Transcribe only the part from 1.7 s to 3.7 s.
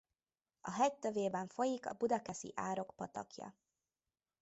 a Budakeszi-árok patakja.